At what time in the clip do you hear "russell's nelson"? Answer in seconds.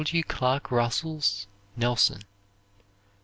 0.71-2.23